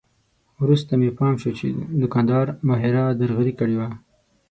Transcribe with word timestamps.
وروسته 0.61 0.91
مې 0.99 1.09
پام 1.19 1.33
شو 1.41 1.51
چې 1.59 1.67
دوکاندار 2.01 2.45
ماهره 2.67 3.03
درغلي 3.19 3.53
کړې 3.59 3.75
وه. 3.79 3.87